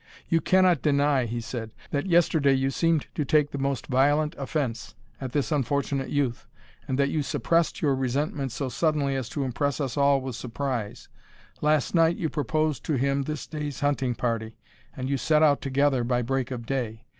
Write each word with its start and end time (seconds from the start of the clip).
"You 0.27 0.41
cannot 0.41 0.81
deny," 0.81 1.25
he 1.27 1.39
said, 1.39 1.69
"that 1.91 2.07
yesterday 2.07 2.53
you 2.53 2.71
seemed 2.71 3.05
to 3.13 3.23
take 3.23 3.51
the 3.51 3.59
most 3.59 3.85
violent 3.85 4.33
offence 4.35 4.95
at 5.21 5.31
this 5.31 5.51
unfortunate 5.51 6.09
youth; 6.09 6.47
and 6.87 6.97
that 6.97 7.09
you 7.11 7.21
suppressed 7.21 7.83
your 7.83 7.93
resentment 7.93 8.51
so 8.51 8.67
suddenly 8.67 9.15
as 9.15 9.29
to 9.29 9.43
impress 9.43 9.79
us 9.79 9.97
all 9.97 10.19
with 10.19 10.35
surprise. 10.35 11.07
Last 11.61 11.93
night 11.93 12.17
you 12.17 12.29
proposed 12.29 12.83
to 12.85 12.93
him 12.95 13.21
this 13.25 13.45
day's 13.45 13.81
hunting 13.81 14.15
party, 14.15 14.57
and 14.97 15.07
you 15.07 15.17
set 15.17 15.43
out 15.43 15.61
together 15.61 16.03
by 16.03 16.23
break 16.23 16.49
of 16.49 16.65
day. 16.65 17.03